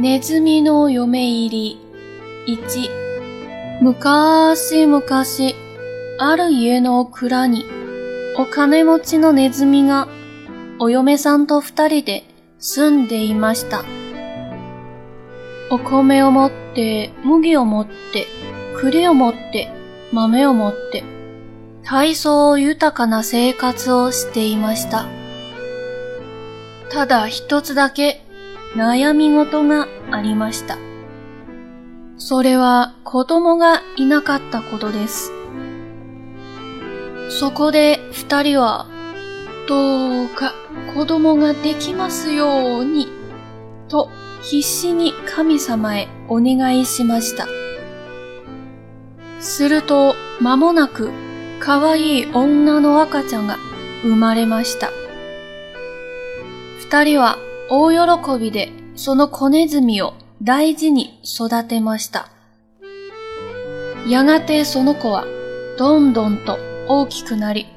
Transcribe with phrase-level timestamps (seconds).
[0.00, 1.78] ネズミの嫁入り
[2.46, 5.04] 1昔々
[6.18, 7.66] ある家の蔵に
[8.38, 10.08] お金持ちのネズミが
[10.78, 12.24] お嫁さんと二人で
[12.58, 13.84] 住んでいました。
[15.70, 18.26] お米を持って、麦を持って、
[18.80, 19.70] 栗を持って、
[20.12, 21.04] 豆を持って、
[21.84, 25.04] 体操豊かな生活をしていました。
[26.90, 28.24] ただ一つだけ
[28.76, 30.78] 悩み事がありました。
[32.16, 35.32] それは子供がいなかったことです。
[37.30, 38.86] そこで二人は、
[39.66, 40.52] どうか
[40.94, 43.08] 子供ができますように、
[43.88, 44.08] と
[44.42, 47.46] 必死に神様へお願いしました。
[49.40, 51.10] すると間もなく
[51.60, 53.56] 可愛い女の赤ちゃんが
[54.02, 54.90] 生まれました。
[56.78, 57.38] 二人は
[57.72, 62.28] 大喜びでその子ネズミを大事に育てました。
[64.08, 65.24] やがてその子は
[65.78, 67.68] どんどんと大きくなり、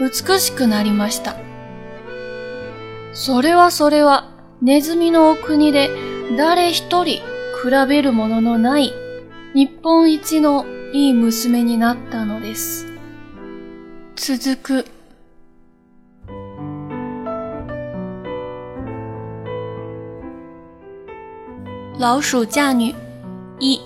[0.00, 1.36] 美しくなりました。
[3.12, 4.30] それはそれは
[4.62, 5.90] ネズミのお国で
[6.38, 7.22] 誰一人比
[7.86, 8.94] べるもののない
[9.54, 10.64] 日本一の
[10.94, 12.86] いい娘になったのです。
[14.16, 14.86] 続く
[21.96, 22.92] 老鼠嫁女
[23.60, 23.80] 一，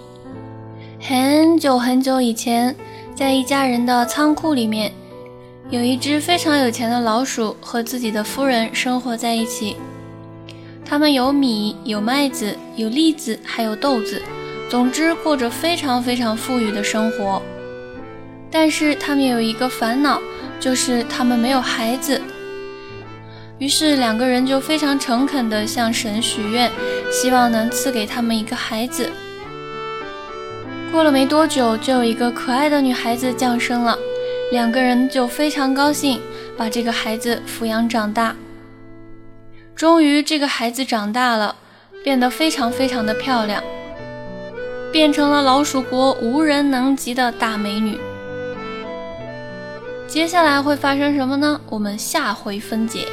[0.98, 2.74] 很久很久以前，
[3.14, 4.90] 在一家人的仓库里面，
[5.68, 9.76] 有一只非常有钱的老鼠和自己的夫人生活在一起。
[10.86, 14.22] 他们有米，有麦子，有栗子，还有豆子，
[14.70, 17.42] 总之过着非常非常富裕的生活。
[18.50, 20.18] 但是他们有一个烦恼，
[20.58, 22.18] 就是他们没有孩子。
[23.58, 26.70] 于是两个人就非常诚恳地向神许愿，
[27.10, 29.10] 希望能赐给他们一个孩子。
[30.90, 33.98] 过了没多久，就有一个可爱的女孩子降生了，
[34.50, 36.20] 两个人就非常高兴，
[36.56, 38.34] 把这个孩子抚养长大。
[39.74, 41.54] 终于，这个孩子长大了，
[42.02, 43.62] 变得非常非常的漂亮，
[44.90, 47.98] 变成了老鼠国无人能及的大美女。
[50.08, 51.60] 接下来会发生什么呢？
[51.68, 53.06] 我们下回分解。